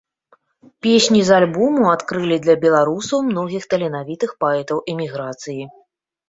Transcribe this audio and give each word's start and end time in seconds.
Песні 0.85 1.19
з 1.27 1.35
альбому 1.39 1.83
адкрылі 1.95 2.37
для 2.45 2.55
беларусаў 2.63 3.19
многіх 3.29 3.69
таленавітых 3.75 4.35
паэтаў 4.45 4.77
эміграцыі. 4.95 5.63